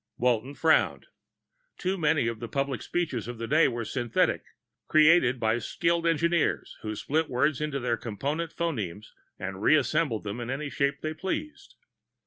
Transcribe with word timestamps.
Walton 0.17 0.55
frowned. 0.55 1.05
Too 1.77 1.95
many 1.95 2.25
of 2.25 2.39
the 2.39 2.47
public 2.47 2.81
speeches 2.81 3.27
of 3.27 3.37
the 3.37 3.47
day 3.47 3.67
were 3.67 3.85
synthetic, 3.85 4.41
created 4.87 5.39
by 5.39 5.59
skilled 5.59 6.07
engineers 6.07 6.75
who 6.81 6.95
split 6.95 7.29
words 7.29 7.61
into 7.61 7.79
their 7.79 7.97
component 7.97 8.51
phonemes 8.51 9.11
and 9.37 9.61
reassembled 9.61 10.23
them 10.23 10.39
in 10.39 10.49
any 10.49 10.71
shape 10.71 11.01
they 11.01 11.13
pleased. 11.13 11.75